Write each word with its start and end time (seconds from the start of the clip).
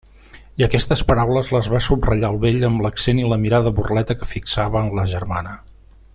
I 0.61 0.63
aquestes 0.67 1.03
paraules 1.11 1.51
les 1.55 1.69
va 1.73 1.81
subratllar 1.87 2.31
el 2.35 2.39
vell 2.45 2.65
amb 2.71 2.81
l'accent 2.87 3.21
i 3.25 3.29
la 3.33 3.37
mirada 3.45 3.75
burleta 3.81 4.17
que 4.23 4.31
fixava 4.35 4.83
en 4.85 4.91
la 5.01 5.09
germana. 5.13 5.55